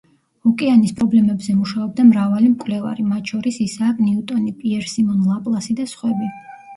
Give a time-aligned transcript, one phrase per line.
[0.51, 6.31] ოკეანის პრობლემებზე მუშაობდა მრავალი მკვლევარი, მათ შორის ისააკ ნიუტონი, პიერ სიმონ ლაპლასი და სხვები.